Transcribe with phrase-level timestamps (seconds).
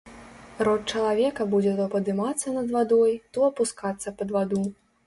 [0.67, 4.61] Рот чалавека будзе то падымацца над вадой, то апускацца пад ваду.